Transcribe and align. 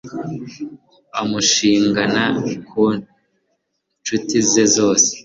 amushingana 1.21 2.23
ku 2.67 2.81
ncuti 2.97 4.37
ze 4.49 4.63
zose 4.75 5.09